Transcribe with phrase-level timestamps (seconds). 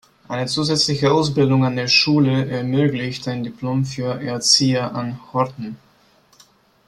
[0.27, 5.77] Eine zusätzliche Ausbildung an der Schule ermöglicht ein Diplom für Erzieher an Horten.